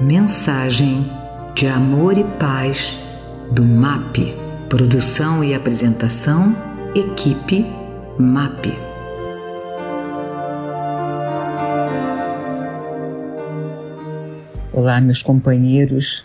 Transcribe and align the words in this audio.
Mensagem 0.00 1.06
de 1.54 1.66
amor 1.66 2.16
e 2.16 2.24
paz 2.38 2.98
do 3.52 3.62
MAP. 3.62 4.34
Produção 4.66 5.44
e 5.44 5.54
apresentação, 5.54 6.56
equipe 6.94 7.66
MAP. 8.18 8.64
Olá, 14.72 15.02
meus 15.02 15.22
companheiros. 15.22 16.24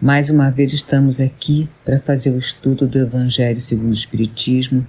Mais 0.00 0.30
uma 0.30 0.50
vez 0.50 0.72
estamos 0.72 1.20
aqui 1.20 1.68
para 1.84 2.00
fazer 2.00 2.30
o 2.30 2.38
estudo 2.38 2.86
do 2.86 2.98
Evangelho 2.98 3.60
segundo 3.60 3.90
o 3.90 3.92
Espiritismo. 3.92 4.86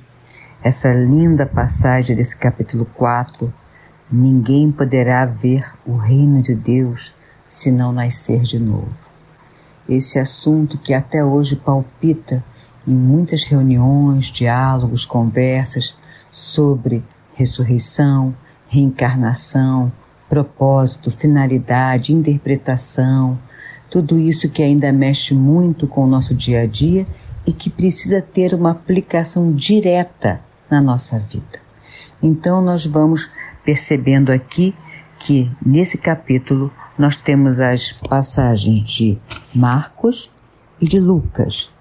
Essa 0.63 0.89
linda 0.93 1.45
passagem 1.45 2.15
desse 2.15 2.37
capítulo 2.37 2.85
4. 2.95 3.53
Ninguém 4.09 4.71
poderá 4.71 5.25
ver 5.25 5.65
o 5.85 5.97
reino 5.97 6.41
de 6.41 6.55
Deus 6.55 7.13
se 7.45 7.71
não 7.71 7.91
nascer 7.91 8.41
de 8.41 8.59
novo. 8.59 9.09
Esse 9.87 10.17
assunto 10.17 10.77
que 10.77 10.93
até 10.93 11.23
hoje 11.23 11.55
palpita 11.55 12.43
em 12.87 12.93
muitas 12.93 13.45
reuniões, 13.45 14.25
diálogos, 14.25 15.05
conversas 15.05 15.95
sobre 16.31 17.03
ressurreição, 17.33 18.35
reencarnação, 18.67 19.87
propósito, 20.27 21.11
finalidade, 21.11 22.13
interpretação, 22.13 23.37
tudo 23.89 24.17
isso 24.17 24.49
que 24.49 24.63
ainda 24.63 24.91
mexe 24.91 25.33
muito 25.33 25.87
com 25.87 26.03
o 26.03 26.07
nosso 26.07 26.33
dia 26.33 26.61
a 26.61 26.65
dia 26.65 27.05
e 27.45 27.53
que 27.53 27.69
precisa 27.69 28.21
ter 28.21 28.53
uma 28.53 28.71
aplicação 28.71 29.53
direta 29.53 30.41
na 30.69 30.81
nossa 30.81 31.19
vida. 31.19 31.59
Então, 32.21 32.61
nós 32.61 32.85
vamos 32.85 33.29
percebendo 33.63 34.31
aqui 34.31 34.73
que 35.19 35.51
nesse 35.63 35.97
capítulo 35.97 36.71
nós 36.97 37.17
temos 37.17 37.59
as 37.59 37.91
passagens 37.91 38.89
de 38.89 39.17
Marcos 39.53 40.31
e 40.79 40.87
de 40.87 40.99
Lucas. 40.99 41.73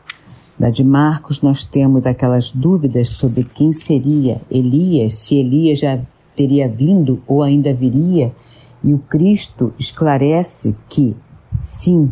Da 0.59 0.71
de 0.71 0.83
Marcos, 0.83 1.41
nós 1.41 1.65
temos 1.65 2.05
aquelas 2.05 2.51
dúvidas 2.51 3.09
sobre 3.09 3.45
quem 3.45 3.71
seria 3.73 4.41
Elias, 4.51 5.15
se 5.15 5.37
Elias 5.37 5.81
já 5.81 6.01
teria 6.35 6.69
vindo 6.69 7.23
ou 7.27 7.43
ainda 7.43 7.73
viria, 7.73 8.35
e 8.83 8.93
o 8.93 8.99
Cristo 8.99 9.73
esclarece 9.79 10.77
que, 10.89 11.17
sim, 11.61 12.11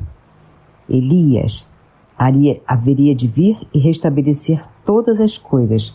Elias 0.89 1.67
haria, 2.17 2.61
haveria 2.67 3.15
de 3.15 3.27
vir 3.27 3.59
e 3.75 3.79
restabelecer 3.79 4.65
todas 4.85 5.21
as 5.21 5.37
coisas, 5.37 5.95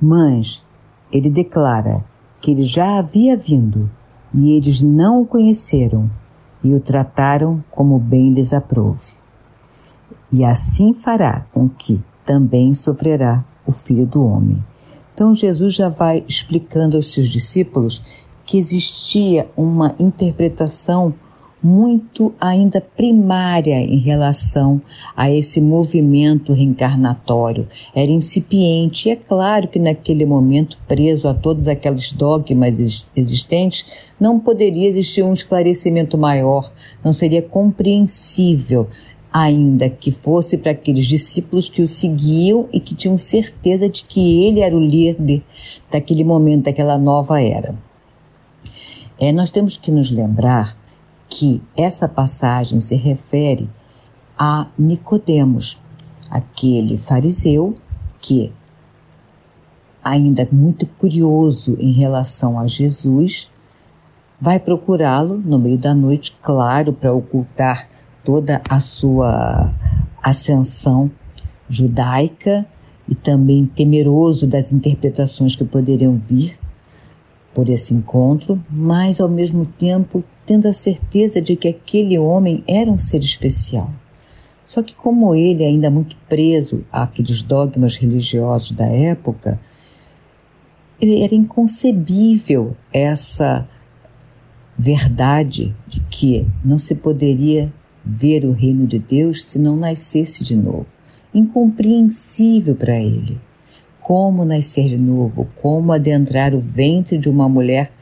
mas 0.00 0.64
ele 1.12 1.30
declara 1.30 2.04
que 2.40 2.50
ele 2.50 2.62
já 2.62 2.98
havia 2.98 3.36
vindo 3.36 3.90
e 4.34 4.56
eles 4.56 4.82
não 4.82 5.22
o 5.22 5.26
conheceram 5.26 6.10
e 6.62 6.74
o 6.74 6.80
trataram 6.80 7.62
como 7.70 7.98
bem 7.98 8.32
lhes 8.32 8.52
aprove. 8.52 9.12
E 10.32 10.44
assim 10.44 10.94
fará 10.94 11.46
com 11.52 11.68
que 11.68 12.02
também 12.24 12.74
sofrerá 12.74 13.44
o 13.66 13.72
Filho 13.72 14.06
do 14.06 14.24
Homem. 14.24 14.62
Então 15.12 15.34
Jesus 15.34 15.74
já 15.74 15.88
vai 15.88 16.24
explicando 16.28 16.96
aos 16.96 17.12
seus 17.12 17.28
discípulos 17.28 18.02
que 18.44 18.58
existia 18.58 19.50
uma 19.56 19.94
interpretação 19.98 21.14
muito 21.62 22.34
ainda 22.40 22.80
primária 22.80 23.80
em 23.80 23.98
relação 23.98 24.80
a 25.16 25.30
esse 25.30 25.60
movimento 25.60 26.52
reencarnatório. 26.52 27.68
Era 27.94 28.10
incipiente. 28.10 29.08
E 29.08 29.12
é 29.12 29.16
claro 29.16 29.68
que 29.68 29.78
naquele 29.78 30.24
momento, 30.24 30.78
preso 30.88 31.28
a 31.28 31.34
todos 31.34 31.68
aqueles 31.68 32.12
dogmas 32.12 32.78
existentes, 33.14 34.10
não 34.18 34.40
poderia 34.40 34.88
existir 34.88 35.22
um 35.22 35.32
esclarecimento 35.32 36.16
maior, 36.16 36.72
não 37.04 37.12
seria 37.12 37.42
compreensível 37.42 38.88
ainda 39.32 39.88
que 39.88 40.10
fosse 40.10 40.58
para 40.58 40.72
aqueles 40.72 41.06
discípulos 41.06 41.68
que 41.68 41.82
o 41.82 41.86
seguiam 41.86 42.68
e 42.72 42.80
que 42.80 42.94
tinham 42.94 43.16
certeza 43.16 43.88
de 43.88 44.02
que 44.02 44.44
ele 44.44 44.60
era 44.60 44.74
o 44.74 44.80
líder 44.80 45.42
daquele 45.90 46.24
momento, 46.24 46.64
daquela 46.64 46.98
nova 46.98 47.40
era. 47.40 47.74
É, 49.18 49.30
nós 49.30 49.50
temos 49.50 49.76
que 49.76 49.92
nos 49.92 50.10
lembrar 50.10 50.79
que 51.30 51.62
essa 51.76 52.08
passagem 52.08 52.80
se 52.80 52.96
refere 52.96 53.70
a 54.36 54.66
Nicodemos, 54.76 55.80
aquele 56.28 56.98
fariseu 56.98 57.74
que 58.20 58.52
ainda 60.02 60.48
muito 60.50 60.86
curioso 60.86 61.76
em 61.78 61.92
relação 61.92 62.58
a 62.58 62.66
Jesus, 62.66 63.48
vai 64.40 64.58
procurá-lo 64.58 65.38
no 65.38 65.58
meio 65.58 65.78
da 65.78 65.94
noite, 65.94 66.36
claro, 66.42 66.92
para 66.92 67.12
ocultar 67.12 67.88
toda 68.24 68.60
a 68.68 68.80
sua 68.80 69.72
ascensão 70.22 71.06
judaica 71.68 72.66
e 73.08 73.14
também 73.14 73.66
temeroso 73.66 74.46
das 74.46 74.72
interpretações 74.72 75.54
que 75.54 75.64
poderiam 75.64 76.18
vir 76.18 76.58
por 77.54 77.68
esse 77.68 77.92
encontro, 77.92 78.60
mas 78.70 79.20
ao 79.20 79.28
mesmo 79.28 79.66
tempo 79.66 80.24
tendo 80.50 80.66
a 80.66 80.72
certeza 80.72 81.40
de 81.40 81.54
que 81.54 81.68
aquele 81.68 82.18
homem 82.18 82.64
era 82.66 82.90
um 82.90 82.98
ser 82.98 83.20
especial. 83.20 83.88
Só 84.66 84.82
que, 84.82 84.96
como 84.96 85.32
ele, 85.32 85.62
ainda 85.62 85.88
muito 85.92 86.16
preso 86.28 86.84
àqueles 86.90 87.40
dogmas 87.40 87.94
religiosos 87.96 88.72
da 88.72 88.86
época, 88.86 89.60
era 91.00 91.36
inconcebível 91.36 92.76
essa 92.92 93.64
verdade 94.76 95.72
de 95.86 96.00
que 96.10 96.44
não 96.64 96.80
se 96.80 96.96
poderia 96.96 97.72
ver 98.04 98.44
o 98.44 98.50
reino 98.50 98.88
de 98.88 98.98
Deus 98.98 99.44
se 99.44 99.56
não 99.56 99.76
nascesse 99.76 100.42
de 100.42 100.56
novo. 100.56 100.88
Incompreensível 101.32 102.74
para 102.74 102.98
ele. 102.98 103.40
Como 104.02 104.44
nascer 104.44 104.88
de 104.88 104.98
novo? 104.98 105.48
Como 105.62 105.92
adentrar 105.92 106.56
o 106.56 106.60
ventre 106.60 107.18
de 107.18 107.28
uma 107.28 107.48
mulher 107.48 107.92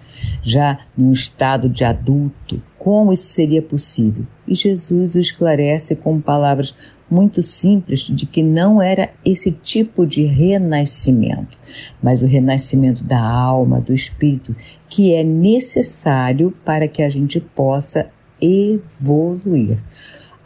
já 0.48 0.78
num 0.97 1.12
estado 1.12 1.69
de 1.69 1.84
adulto, 1.84 2.62
como 2.78 3.12
isso 3.12 3.25
seria 3.25 3.60
possível? 3.60 4.26
E 4.47 4.54
Jesus 4.54 5.14
o 5.14 5.19
esclarece 5.19 5.94
com 5.94 6.20
palavras 6.20 6.75
muito 7.10 7.42
simples 7.42 8.00
de 8.00 8.26
que 8.26 8.42
não 8.42 8.81
era 8.82 9.10
esse 9.25 9.50
tipo 9.50 10.06
de 10.06 10.25
renascimento, 10.25 11.56
mas 12.03 12.22
o 12.22 12.26
renascimento 12.26 13.03
da 13.04 13.20
alma, 13.20 13.81
do 13.81 13.94
espírito, 13.94 14.54
que 14.88 15.14
é 15.14 15.22
necessário 15.22 16.54
para 16.65 16.88
que 16.88 17.03
a 17.03 17.09
gente 17.09 17.41
possa 17.41 18.10
evoluir. 18.41 19.78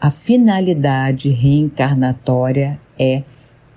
A 0.01 0.11
finalidade 0.11 1.29
reencarnatória 1.31 2.81
é 2.99 3.23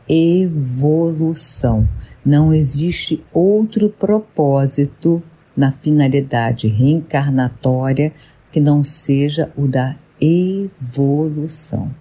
evolução. 0.08 1.88
Não 2.26 2.54
existe 2.54 3.24
outro 3.32 3.90
propósito 3.90 5.22
na 5.56 5.72
finalidade 5.72 6.68
reencarnatória 6.68 8.12
que 8.52 8.60
não 8.60 8.84
seja 8.84 9.52
o 9.56 9.68
da 9.68 9.96
evolução. 10.20 11.94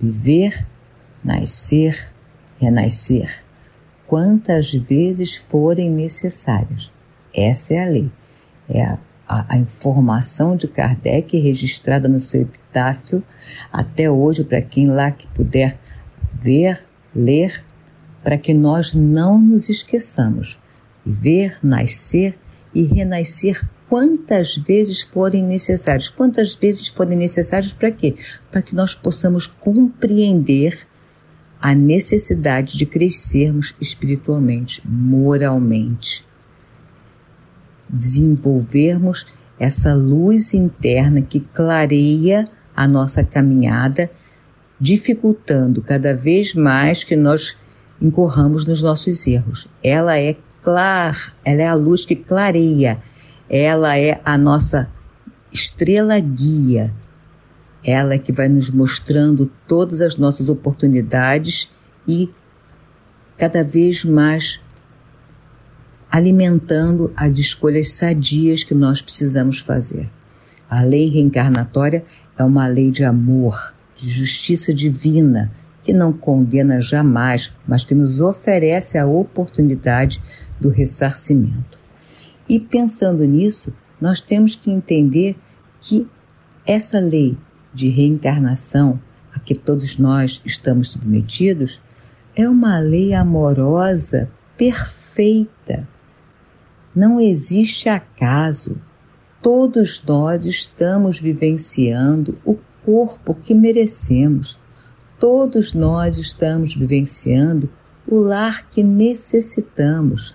Viver, 0.00 0.66
nascer, 1.22 2.12
renascer, 2.60 3.44
quantas 4.06 4.72
vezes 4.72 5.36
forem 5.36 5.90
necessárias. 5.90 6.92
Essa 7.34 7.74
é 7.74 7.84
a 7.84 7.88
lei. 7.88 8.10
É 8.68 8.82
a, 8.82 8.98
a, 9.28 9.54
a 9.54 9.56
informação 9.56 10.56
de 10.56 10.66
Kardec 10.66 11.38
registrada 11.38 12.08
no 12.08 12.18
seu 12.18 12.42
epitáfio 12.42 13.22
até 13.72 14.10
hoje, 14.10 14.42
para 14.42 14.60
quem 14.60 14.88
lá 14.88 15.10
que 15.10 15.26
puder 15.28 15.78
ver, 16.34 16.84
ler, 17.14 17.64
para 18.22 18.36
que 18.36 18.52
nós 18.52 18.94
não 18.94 19.40
nos 19.40 19.68
esqueçamos. 19.68 20.58
Viver, 21.04 21.58
nascer, 21.62 22.38
e 22.74 22.84
renascer 22.84 23.60
quantas 23.88 24.56
vezes 24.56 25.02
forem 25.02 25.42
necessários. 25.42 26.08
Quantas 26.08 26.54
vezes 26.54 26.88
forem 26.88 27.18
necessários 27.18 27.72
para 27.72 27.90
quê? 27.90 28.14
Para 28.50 28.62
que 28.62 28.74
nós 28.74 28.94
possamos 28.94 29.46
compreender 29.46 30.86
a 31.60 31.74
necessidade 31.74 32.78
de 32.78 32.86
crescermos 32.86 33.74
espiritualmente, 33.80 34.80
moralmente. 34.86 36.24
Desenvolvermos 37.88 39.26
essa 39.58 39.92
luz 39.92 40.54
interna 40.54 41.20
que 41.20 41.40
clareia 41.40 42.44
a 42.74 42.88
nossa 42.88 43.22
caminhada, 43.22 44.10
dificultando 44.80 45.82
cada 45.82 46.14
vez 46.14 46.54
mais 46.54 47.04
que 47.04 47.14
nós 47.14 47.58
incorramos 48.00 48.64
nos 48.64 48.80
nossos 48.80 49.26
erros. 49.26 49.68
Ela 49.82 50.18
é 50.18 50.36
clar, 50.62 51.34
ela 51.44 51.62
é 51.62 51.66
a 51.66 51.74
luz 51.74 52.04
que 52.04 52.16
clareia, 52.16 53.02
ela 53.48 53.98
é 53.98 54.20
a 54.24 54.38
nossa 54.38 54.88
estrela 55.52 56.18
guia, 56.18 56.92
ela 57.82 58.14
é 58.14 58.18
que 58.18 58.32
vai 58.32 58.48
nos 58.48 58.70
mostrando 58.70 59.50
todas 59.66 60.00
as 60.00 60.16
nossas 60.16 60.48
oportunidades 60.48 61.70
e 62.06 62.30
cada 63.36 63.64
vez 63.64 64.04
mais 64.04 64.60
alimentando 66.10 67.12
as 67.16 67.38
escolhas 67.38 67.90
sadias 67.92 68.64
que 68.64 68.74
nós 68.74 69.00
precisamos 69.00 69.60
fazer. 69.60 70.10
A 70.68 70.82
lei 70.82 71.08
reencarnatória 71.08 72.04
é 72.36 72.44
uma 72.44 72.66
lei 72.66 72.90
de 72.90 73.04
amor, 73.04 73.74
de 73.96 74.10
justiça 74.10 74.74
divina, 74.74 75.50
que 75.82 75.92
não 75.92 76.12
condena 76.12 76.80
jamais, 76.80 77.52
mas 77.66 77.84
que 77.84 77.94
nos 77.94 78.20
oferece 78.20 78.98
a 78.98 79.06
oportunidade 79.06 80.20
do 80.60 80.68
ressarcimento. 80.68 81.78
E 82.48 82.58
pensando 82.58 83.24
nisso, 83.24 83.72
nós 84.00 84.20
temos 84.20 84.54
que 84.54 84.70
entender 84.70 85.36
que 85.80 86.06
essa 86.66 86.98
lei 86.98 87.36
de 87.72 87.88
reencarnação 87.88 89.00
a 89.34 89.38
que 89.38 89.54
todos 89.54 89.98
nós 89.98 90.40
estamos 90.44 90.90
submetidos 90.90 91.80
é 92.34 92.48
uma 92.48 92.78
lei 92.78 93.14
amorosa 93.14 94.30
perfeita. 94.56 95.88
Não 96.94 97.20
existe 97.20 97.88
acaso. 97.88 98.76
Todos 99.40 100.02
nós 100.06 100.44
estamos 100.44 101.18
vivenciando 101.18 102.38
o 102.44 102.58
corpo 102.84 103.34
que 103.34 103.54
merecemos. 103.54 104.58
Todos 105.20 105.74
nós 105.74 106.16
estamos 106.16 106.74
vivenciando 106.74 107.68
o 108.08 108.16
lar 108.16 108.66
que 108.70 108.82
necessitamos. 108.82 110.34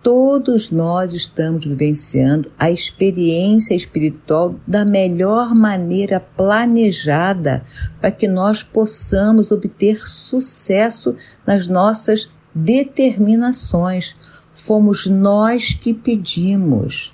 Todos 0.00 0.70
nós 0.70 1.12
estamos 1.12 1.64
vivenciando 1.64 2.48
a 2.56 2.70
experiência 2.70 3.74
espiritual 3.74 4.54
da 4.64 4.84
melhor 4.84 5.56
maneira 5.56 6.20
planejada 6.20 7.64
para 8.00 8.12
que 8.12 8.28
nós 8.28 8.62
possamos 8.62 9.50
obter 9.50 9.98
sucesso 10.08 11.16
nas 11.44 11.66
nossas 11.66 12.30
determinações. 12.54 14.14
Fomos 14.54 15.08
nós 15.08 15.74
que 15.74 15.92
pedimos. 15.92 17.12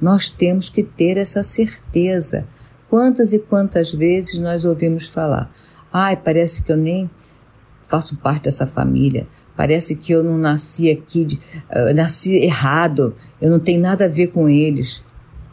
Nós 0.00 0.28
temos 0.28 0.68
que 0.68 0.82
ter 0.82 1.16
essa 1.16 1.44
certeza. 1.44 2.44
Quantas 2.90 3.32
e 3.32 3.38
quantas 3.38 3.92
vezes 3.92 4.40
nós 4.40 4.64
ouvimos 4.64 5.06
falar: 5.06 5.48
ai, 5.96 6.16
parece 6.16 6.60
que 6.60 6.72
eu 6.72 6.76
nem 6.76 7.08
faço 7.88 8.16
parte 8.16 8.44
dessa 8.44 8.66
família, 8.66 9.28
parece 9.56 9.94
que 9.94 10.10
eu 10.10 10.24
não 10.24 10.36
nasci 10.36 10.90
aqui, 10.90 11.24
de, 11.24 11.36
uh, 11.36 11.94
nasci 11.94 12.32
errado, 12.34 13.14
eu 13.40 13.48
não 13.48 13.60
tenho 13.60 13.80
nada 13.80 14.06
a 14.06 14.08
ver 14.08 14.28
com 14.28 14.48
eles. 14.48 15.04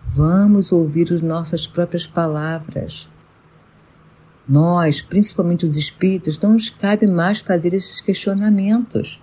Vamos 0.08 0.72
ouvir 0.72 1.14
as 1.14 1.22
nossas 1.22 1.68
próprias 1.68 2.08
palavras. 2.08 3.08
Nós, 4.50 5.00
principalmente 5.00 5.64
os 5.64 5.78
espíritas, 5.78 6.40
não 6.40 6.54
nos 6.54 6.70
cabe 6.70 7.06
mais 7.06 7.40
fazer 7.40 7.76
esses 7.76 8.02
questionamentos. 8.02 9.22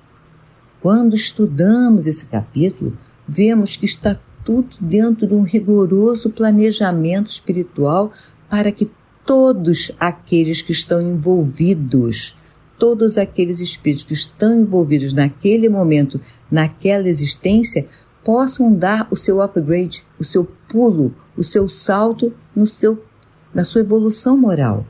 Quando 0.80 1.16
estudamos 1.16 2.06
esse 2.06 2.26
capítulo, 2.26 2.96
vemos 3.26 3.76
que 3.76 3.84
está 3.84 4.18
tudo 4.44 4.76
dentro 4.80 5.26
de 5.26 5.34
um 5.34 5.42
rigoroso 5.42 6.30
planejamento 6.30 7.28
espiritual 7.28 8.12
para 8.48 8.70
que 8.70 8.88
todos 9.28 9.92
aqueles 10.00 10.62
que 10.62 10.72
estão 10.72 11.02
envolvidos, 11.02 12.34
todos 12.78 13.18
aqueles 13.18 13.60
espíritos 13.60 14.02
que 14.02 14.14
estão 14.14 14.62
envolvidos 14.62 15.12
naquele 15.12 15.68
momento, 15.68 16.18
naquela 16.50 17.06
existência, 17.06 17.86
possam 18.24 18.74
dar 18.74 19.06
o 19.10 19.16
seu 19.16 19.42
upgrade, 19.42 20.02
o 20.18 20.24
seu 20.24 20.46
pulo, 20.66 21.14
o 21.36 21.44
seu 21.44 21.68
salto 21.68 22.32
no 22.56 22.64
seu, 22.64 23.04
na 23.52 23.64
sua 23.64 23.82
evolução 23.82 24.34
moral. 24.34 24.86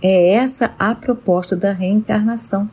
É 0.00 0.34
essa 0.34 0.72
a 0.78 0.94
proposta 0.94 1.56
da 1.56 1.72
reencarnação. 1.72 2.70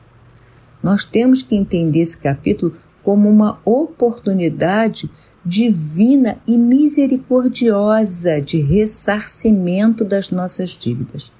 Nós 0.84 1.04
temos 1.04 1.42
que 1.42 1.56
entender 1.56 2.02
esse 2.02 2.18
capítulo 2.19 2.75
como 3.07 3.30
uma 3.30 3.57
oportunidade 3.63 5.09
divina 5.45 6.39
e 6.45 6.57
misericordiosa 6.57 8.42
de 8.42 8.59
ressarcimento 8.59 10.04
das 10.04 10.30
nossas 10.30 10.71
dívidas. 10.71 11.31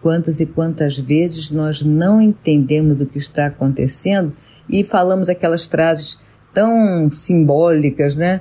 Quantas 0.00 0.40
e 0.40 0.46
quantas 0.46 0.96
vezes 0.96 1.50
nós 1.50 1.84
não 1.84 2.22
entendemos 2.22 3.02
o 3.02 3.06
que 3.06 3.18
está 3.18 3.44
acontecendo 3.44 4.34
e 4.66 4.82
falamos 4.82 5.28
aquelas 5.28 5.64
frases 5.64 6.18
tão 6.54 7.10
simbólicas, 7.10 8.16
né? 8.16 8.40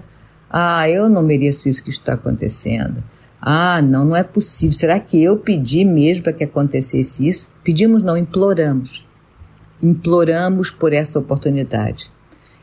Ah, 0.49 0.87
eu 0.87 1.09
não 1.09 1.21
mereço 1.21 1.67
isso 1.67 1.83
que 1.83 1.89
está 1.89 2.13
acontecendo. 2.13 3.03
Ah, 3.41 3.81
não, 3.81 4.05
não 4.05 4.15
é 4.15 4.23
possível. 4.23 4.71
Será 4.71 5.01
que 5.01 5.21
eu 5.21 5.37
pedi 5.37 5.83
mesmo 5.83 6.23
para 6.23 6.31
que 6.31 6.45
acontecesse 6.45 7.27
isso? 7.27 7.51
Pedimos, 7.61 8.03
não, 8.03 8.15
imploramos. 8.15 9.05
Imploramos 9.81 10.71
por 10.71 10.93
essa 10.93 11.19
oportunidade. 11.19 12.09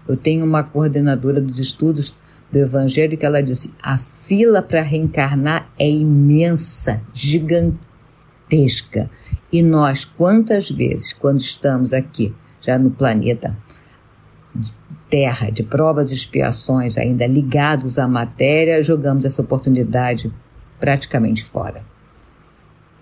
Eu 0.08 0.16
tenho 0.16 0.44
uma 0.44 0.62
coordenadora 0.62 1.40
dos 1.40 1.58
estudos 1.58 2.14
do 2.50 2.58
Evangelho 2.58 3.16
que 3.16 3.26
ela 3.26 3.42
disse: 3.42 3.74
a 3.82 3.96
fila 3.98 4.62
para 4.62 4.82
reencarnar 4.82 5.70
é 5.78 5.88
imensa, 5.88 7.00
gigantesca. 7.12 9.10
E 9.52 9.62
nós, 9.62 10.04
quantas 10.04 10.70
vezes, 10.70 11.12
quando 11.12 11.38
estamos 11.38 11.92
aqui, 11.92 12.34
já 12.60 12.78
no 12.78 12.90
planeta 12.90 13.56
Terra, 15.08 15.50
de 15.50 15.64
provas 15.64 16.12
e 16.12 16.14
expiações, 16.14 16.96
ainda 16.96 17.26
ligados 17.26 17.98
à 17.98 18.06
matéria, 18.06 18.82
jogamos 18.82 19.24
essa 19.24 19.42
oportunidade 19.42 20.32
praticamente 20.78 21.44
fora. 21.44 21.84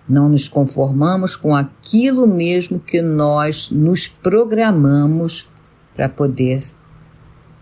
Não 0.07 0.27
nos 0.27 0.47
conformamos 0.47 1.35
com 1.35 1.55
aquilo 1.55 2.25
mesmo 2.25 2.79
que 2.79 2.99
nós 2.99 3.69
nos 3.69 4.07
programamos 4.07 5.47
para 5.93 6.09
poder 6.09 6.63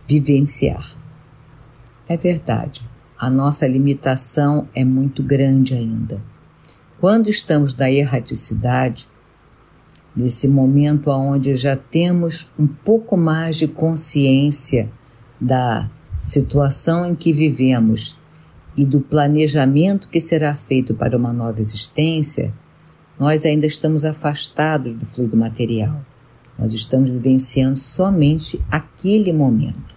vivenciar. 0.08 0.96
É 2.08 2.16
verdade, 2.16 2.82
a 3.20 3.30
nossa 3.30 3.68
limitação 3.68 4.68
é 4.74 4.84
muito 4.84 5.22
grande 5.22 5.74
ainda. 5.74 6.22
Quando 7.00 7.30
estamos 7.30 7.76
na 7.76 7.92
erraticidade, 7.92 9.08
nesse 10.16 10.48
momento 10.48 11.10
onde 11.10 11.54
já 11.54 11.76
temos 11.76 12.50
um 12.58 12.66
pouco 12.66 13.18
mais 13.18 13.56
de 13.56 13.68
consciência 13.68 14.90
da 15.40 15.90
situação 16.18 17.06
em 17.06 17.14
que 17.14 17.34
vivemos 17.34 18.18
e 18.76 18.86
do 18.86 19.02
planejamento 19.02 20.08
que 20.08 20.22
será 20.22 20.56
feito 20.56 20.94
para 20.94 21.18
uma 21.18 21.34
nova 21.34 21.60
existência, 21.60 22.54
nós 23.20 23.46
ainda 23.46 23.66
estamos 23.66 24.06
afastados 24.06 24.94
do 24.94 25.06
fluido 25.06 25.36
material. 25.36 26.00
Nós 26.58 26.74
estamos 26.74 27.10
vivenciando 27.10 27.78
somente 27.78 28.60
aquele 28.70 29.34
momento. 29.34 29.97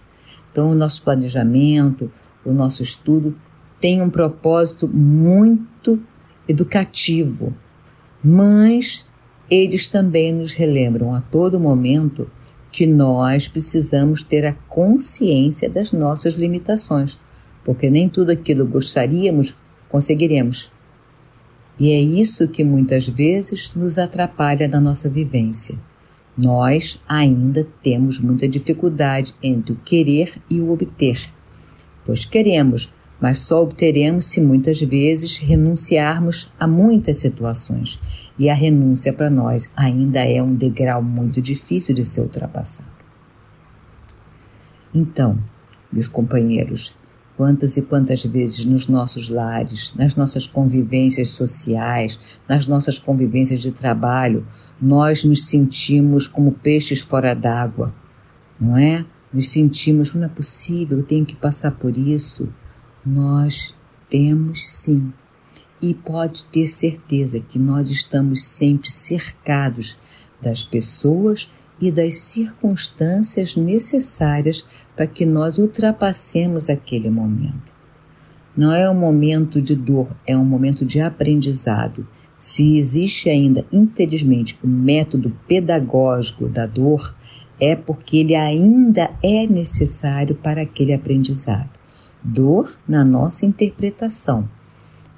Então, 0.51 0.71
o 0.71 0.75
nosso 0.75 1.03
planejamento, 1.03 2.11
o 2.45 2.51
nosso 2.51 2.83
estudo 2.83 3.35
tem 3.79 4.01
um 4.01 4.09
propósito 4.09 4.87
muito 4.87 6.01
educativo, 6.47 7.53
mas 8.23 9.07
eles 9.49 9.87
também 9.87 10.33
nos 10.33 10.53
relembram 10.53 11.13
a 11.13 11.21
todo 11.21 11.59
momento 11.59 12.29
que 12.71 12.85
nós 12.85 13.47
precisamos 13.47 14.23
ter 14.23 14.45
a 14.45 14.53
consciência 14.53 15.69
das 15.69 15.91
nossas 15.91 16.35
limitações 16.35 17.19
porque 17.63 17.89
nem 17.89 18.09
tudo 18.09 18.31
aquilo 18.31 18.65
gostaríamos 18.65 19.55
conseguiremos. 19.87 20.71
E 21.79 21.91
é 21.91 21.99
isso 21.99 22.47
que 22.47 22.63
muitas 22.63 23.07
vezes 23.07 23.73
nos 23.75 23.97
atrapalha 23.97 24.67
na 24.67 24.79
nossa 24.79 25.09
vivência. 25.09 25.77
Nós 26.41 26.99
ainda 27.07 27.67
temos 27.83 28.19
muita 28.19 28.47
dificuldade 28.47 29.35
entre 29.43 29.73
o 29.73 29.75
querer 29.75 30.41
e 30.49 30.59
o 30.59 30.71
obter, 30.71 31.31
pois 32.03 32.25
queremos, 32.25 32.91
mas 33.21 33.37
só 33.37 33.61
obteremos 33.61 34.25
se 34.25 34.41
muitas 34.41 34.81
vezes 34.81 35.37
renunciarmos 35.37 36.51
a 36.59 36.65
muitas 36.65 37.17
situações. 37.17 37.99
E 38.39 38.49
a 38.49 38.55
renúncia 38.55 39.13
para 39.13 39.29
nós 39.29 39.69
ainda 39.75 40.21
é 40.21 40.41
um 40.41 40.55
degrau 40.55 41.03
muito 41.03 41.39
difícil 41.39 41.93
de 41.93 42.03
ser 42.03 42.21
ultrapassado. 42.21 42.89
Então, 44.95 45.37
meus 45.93 46.07
companheiros, 46.07 46.95
Quantas 47.41 47.75
e 47.75 47.81
quantas 47.81 48.23
vezes 48.23 48.67
nos 48.67 48.87
nossos 48.87 49.27
lares, 49.27 49.95
nas 49.95 50.15
nossas 50.15 50.45
convivências 50.45 51.29
sociais, 51.29 52.19
nas 52.47 52.67
nossas 52.67 52.99
convivências 52.99 53.61
de 53.61 53.71
trabalho, 53.71 54.45
nós 54.79 55.23
nos 55.23 55.45
sentimos 55.45 56.27
como 56.27 56.51
peixes 56.51 57.01
fora 57.01 57.33
d'água, 57.33 57.91
não 58.59 58.77
é? 58.77 59.03
Nos 59.33 59.49
sentimos, 59.49 60.13
não 60.13 60.25
é 60.25 60.27
possível, 60.27 60.99
eu 60.99 61.03
tenho 61.03 61.25
que 61.25 61.35
passar 61.35 61.71
por 61.71 61.97
isso. 61.97 62.47
Nós 63.03 63.73
temos 64.07 64.63
sim. 64.63 65.11
E 65.81 65.95
pode 65.95 66.45
ter 66.45 66.67
certeza 66.67 67.39
que 67.39 67.57
nós 67.57 67.89
estamos 67.89 68.43
sempre 68.43 68.87
cercados 68.87 69.97
das 70.39 70.63
pessoas 70.63 71.49
e 71.81 71.91
das 71.91 72.15
circunstâncias 72.15 73.55
necessárias 73.55 74.65
para 74.95 75.07
que 75.07 75.25
nós 75.25 75.57
ultrapassemos 75.57 76.69
aquele 76.69 77.09
momento. 77.09 77.71
Não 78.55 78.71
é 78.71 78.89
um 78.89 78.95
momento 78.95 79.61
de 79.61 79.75
dor, 79.75 80.15
é 80.27 80.37
um 80.37 80.45
momento 80.45 80.85
de 80.85 80.99
aprendizado. 80.99 82.05
Se 82.37 82.77
existe 82.77 83.29
ainda, 83.29 83.65
infelizmente, 83.71 84.59
o 84.63 84.67
método 84.67 85.35
pedagógico 85.47 86.47
da 86.47 86.65
dor, 86.65 87.15
é 87.59 87.75
porque 87.75 88.17
ele 88.17 88.35
ainda 88.35 89.11
é 89.23 89.45
necessário 89.47 90.35
para 90.35 90.63
aquele 90.63 90.93
aprendizado. 90.93 91.69
Dor 92.23 92.77
na 92.87 93.05
nossa 93.05 93.45
interpretação. 93.45 94.47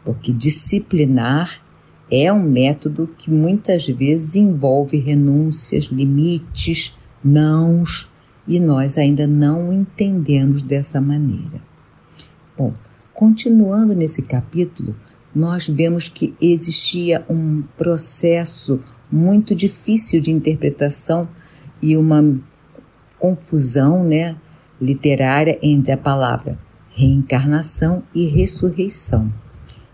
porque 0.06 0.34
disciplinar 0.34 1.64
é 2.12 2.32
um 2.32 2.42
método 2.42 3.08
que 3.18 3.32
muitas 3.32 3.88
vezes 3.88 4.36
envolve 4.36 4.98
renúncias, 4.98 5.86
limites, 5.86 6.98
nãos, 7.24 8.12
e 8.48 8.60
nós 8.60 8.98
ainda 8.98 9.26
não 9.26 9.72
entendemos 9.72 10.62
dessa 10.62 11.00
maneira. 11.00 11.62
Bom, 12.58 12.74
continuando 13.14 13.96
nesse 13.96 14.22
capítulo, 14.22 14.96
nós 15.34 15.68
vemos 15.68 16.10
que 16.10 16.36
existia 16.42 17.26
um 17.30 17.64
processo 17.78 18.80
muito 19.12 19.56
difícil 19.56 20.22
de 20.22 20.32
interpretação 20.32 21.28
e 21.82 21.96
uma 21.98 22.40
confusão 23.18 24.04
né, 24.04 24.36
literária 24.80 25.58
entre 25.62 25.92
a 25.94 25.98
palavra 25.98 26.60
reencarnação 26.96 28.04
e 28.14 28.28
ressurreição. 28.28 29.32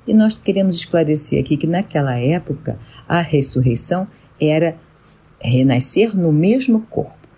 E 0.09 0.13
nós 0.13 0.39
queremos 0.39 0.73
esclarecer 0.73 1.39
aqui 1.39 1.55
que 1.55 1.67
naquela 1.67 2.17
época 2.17 2.79
a 3.07 3.21
ressurreição 3.21 4.07
era 4.41 4.75
renascer 5.39 6.17
no 6.17 6.33
mesmo 6.33 6.81
corpo. 6.89 7.29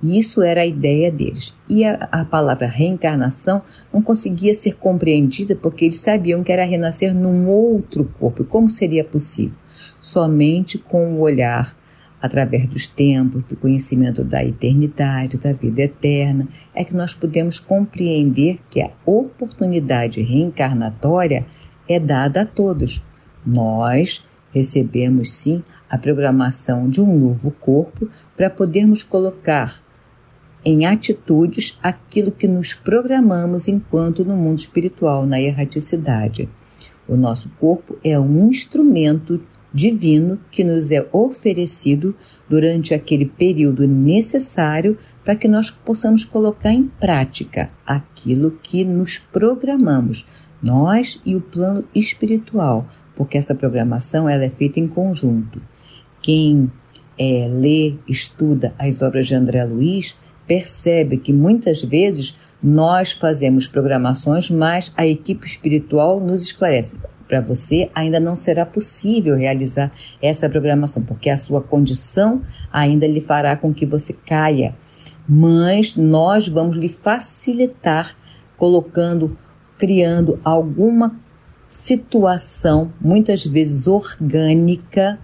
E 0.00 0.16
isso 0.16 0.42
era 0.42 0.62
a 0.62 0.66
ideia 0.66 1.10
deles. 1.10 1.54
E 1.68 1.84
a, 1.84 1.94
a, 2.10 2.24
palavra 2.24 2.68
reencarnação 2.68 3.60
não 3.92 4.00
conseguia 4.00 4.54
ser 4.54 4.76
compreendida 4.76 5.56
porque 5.56 5.84
eles 5.84 5.98
sabiam 5.98 6.44
que 6.44 6.52
era 6.52 6.64
renascer 6.64 7.12
num 7.12 7.48
outro 7.48 8.04
corpo. 8.16 8.44
Como 8.44 8.68
seria 8.68 9.02
possível? 9.02 9.56
Somente 10.00 10.78
com 10.78 11.14
o 11.14 11.20
olhar 11.20 11.76
através 12.20 12.64
dos 12.66 12.86
tempos, 12.86 13.42
do 13.42 13.56
conhecimento 13.56 14.22
da 14.22 14.44
eternidade, 14.44 15.38
da 15.38 15.52
vida 15.52 15.82
eterna, 15.82 16.48
é 16.72 16.84
que 16.84 16.94
nós 16.94 17.12
podemos 17.12 17.58
compreender 17.58 18.60
que 18.70 18.80
a 18.80 18.90
oportunidade 19.04 20.22
reencarnatória 20.22 21.44
é 21.92 22.00
dada 22.00 22.42
a 22.42 22.46
todos. 22.46 23.02
Nós 23.44 24.24
recebemos 24.52 25.30
sim 25.30 25.62
a 25.88 25.98
programação 25.98 26.88
de 26.88 27.00
um 27.00 27.18
novo 27.18 27.50
corpo 27.50 28.08
para 28.36 28.48
podermos 28.48 29.02
colocar 29.02 29.82
em 30.64 30.86
atitudes 30.86 31.78
aquilo 31.82 32.30
que 32.30 32.46
nos 32.46 32.72
programamos 32.72 33.68
enquanto 33.68 34.24
no 34.24 34.36
mundo 34.36 34.58
espiritual, 34.58 35.26
na 35.26 35.40
erraticidade. 35.40 36.48
O 37.08 37.16
nosso 37.16 37.50
corpo 37.58 37.98
é 38.04 38.18
um 38.18 38.48
instrumento 38.48 39.42
divino 39.74 40.38
que 40.50 40.62
nos 40.62 40.90
é 40.92 41.06
oferecido 41.12 42.14
durante 42.48 42.92
aquele 42.92 43.26
período 43.26 43.88
necessário 43.88 44.98
para 45.24 45.34
que 45.34 45.48
nós 45.48 45.70
possamos 45.70 46.24
colocar 46.24 46.72
em 46.72 46.84
prática 46.84 47.70
aquilo 47.86 48.58
que 48.62 48.84
nos 48.84 49.18
programamos, 49.18 50.26
nós 50.62 51.20
e 51.24 51.34
o 51.34 51.40
plano 51.40 51.84
espiritual, 51.94 52.86
porque 53.16 53.36
essa 53.36 53.54
programação 53.54 54.28
ela 54.28 54.44
é 54.44 54.50
feita 54.50 54.78
em 54.78 54.86
conjunto. 54.86 55.60
Quem 56.20 56.70
é, 57.18 57.48
lê, 57.50 57.94
estuda 58.08 58.74
as 58.78 59.02
obras 59.02 59.26
de 59.26 59.34
André 59.34 59.64
Luiz, 59.64 60.16
percebe 60.46 61.16
que 61.16 61.32
muitas 61.32 61.82
vezes 61.82 62.34
nós 62.62 63.12
fazemos 63.12 63.66
programações, 63.66 64.50
mas 64.50 64.92
a 64.96 65.06
equipe 65.06 65.46
espiritual 65.46 66.20
nos 66.20 66.42
esclarece. 66.42 66.96
Para 67.26 67.40
você 67.40 67.90
ainda 67.94 68.20
não 68.20 68.36
será 68.36 68.66
possível 68.66 69.36
realizar 69.36 69.90
essa 70.20 70.50
programação, 70.50 71.02
porque 71.02 71.30
a 71.30 71.36
sua 71.38 71.62
condição 71.62 72.42
ainda 72.70 73.06
lhe 73.06 73.20
fará 73.20 73.56
com 73.56 73.72
que 73.72 73.86
você 73.86 74.12
caia. 74.12 74.74
Mas 75.26 75.96
nós 75.96 76.46
vamos 76.46 76.76
lhe 76.76 76.88
facilitar 76.88 78.14
colocando, 78.56 79.36
criando 79.82 80.38
alguma 80.44 81.16
situação, 81.68 82.92
muitas 83.00 83.44
vezes 83.44 83.88
orgânica, 83.88 85.18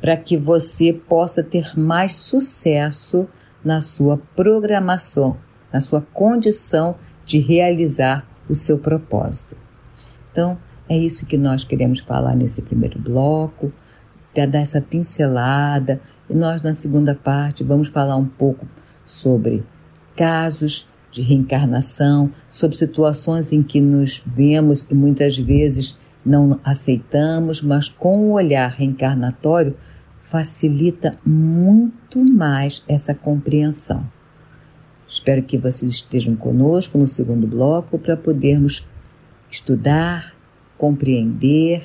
para 0.00 0.16
que 0.16 0.36
você 0.36 0.92
possa 0.92 1.40
ter 1.40 1.78
mais 1.78 2.16
sucesso 2.16 3.28
na 3.64 3.80
sua 3.80 4.20
programação, 4.34 5.36
na 5.72 5.80
sua 5.80 6.00
condição 6.00 6.96
de 7.24 7.38
realizar 7.38 8.26
o 8.48 8.56
seu 8.56 8.76
propósito. 8.76 9.56
Então, 10.32 10.58
é 10.88 10.98
isso 10.98 11.24
que 11.24 11.38
nós 11.38 11.62
queremos 11.62 12.00
falar 12.00 12.34
nesse 12.34 12.62
primeiro 12.62 12.98
bloco, 12.98 13.72
dar 14.34 14.58
essa 14.58 14.80
pincelada, 14.80 16.00
e 16.28 16.34
nós 16.34 16.60
na 16.60 16.74
segunda 16.74 17.14
parte 17.14 17.62
vamos 17.62 17.86
falar 17.86 18.16
um 18.16 18.26
pouco 18.26 18.66
sobre 19.06 19.64
casos 20.16 20.88
de 21.16 21.22
reencarnação, 21.22 22.30
sobre 22.50 22.76
situações 22.76 23.50
em 23.50 23.62
que 23.62 23.80
nos 23.80 24.22
vemos 24.26 24.86
e 24.90 24.94
muitas 24.94 25.38
vezes 25.38 25.98
não 26.22 26.60
aceitamos, 26.62 27.62
mas 27.62 27.88
com 27.88 28.18
o 28.18 28.32
olhar 28.32 28.70
reencarnatório 28.70 29.74
facilita 30.18 31.12
muito 31.24 32.22
mais 32.22 32.82
essa 32.86 33.14
compreensão. 33.14 34.06
Espero 35.08 35.42
que 35.42 35.56
vocês 35.56 35.92
estejam 35.92 36.36
conosco 36.36 36.98
no 36.98 37.06
segundo 37.06 37.46
bloco 37.46 37.98
para 37.98 38.16
podermos 38.16 38.86
estudar, 39.50 40.34
compreender, 40.76 41.82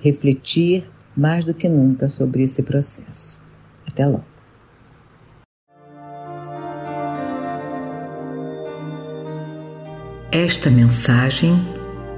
refletir 0.00 0.84
mais 1.16 1.46
do 1.46 1.54
que 1.54 1.68
nunca 1.68 2.10
sobre 2.10 2.42
esse 2.42 2.62
processo. 2.62 3.40
Até 3.86 4.04
logo. 4.04 4.35
Esta 10.36 10.68
mensagem 10.68 11.66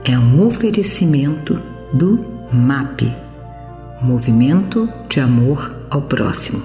é 0.04 0.18
um 0.18 0.44
oferecimento 0.44 1.62
do 1.92 2.18
MAP 2.52 3.14
Movimento 4.02 4.88
de 5.08 5.20
Amor 5.20 5.86
ao 5.88 6.02
Próximo. 6.02 6.60